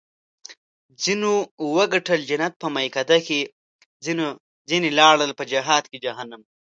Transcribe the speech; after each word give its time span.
ځینو 1.03 1.31
وګټل 1.75 2.19
جنت 2.29 2.53
په 2.61 2.67
میکده 2.75 3.17
کې 3.27 3.39
ځیني 4.69 4.89
لاړل 4.99 5.31
په 5.39 5.43
جهاد 5.51 5.83
کې 5.91 5.97
جهنم 6.05 6.41
ته 6.47 6.53